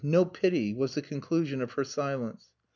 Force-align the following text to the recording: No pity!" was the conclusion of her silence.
No 0.03 0.25
pity!" 0.25 0.73
was 0.73 0.95
the 0.95 1.03
conclusion 1.03 1.61
of 1.61 1.73
her 1.73 1.83
silence. 1.83 2.49